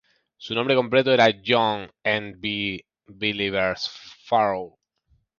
Su 0.37 0.55
nombre 0.55 0.75
completo 0.75 1.13
era 1.13 1.27
John 1.45 1.91
N. 2.03 2.33
B. 2.39 2.83
Villiers-Farrow. 3.05 4.75